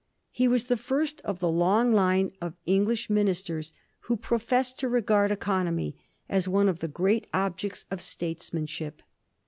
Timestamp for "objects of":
7.35-8.01